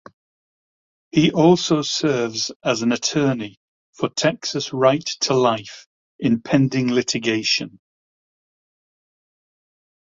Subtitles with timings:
[1.11, 3.59] He also serves as an attorney
[3.93, 5.85] for Texas Right to Life
[6.17, 7.79] in pending litigation.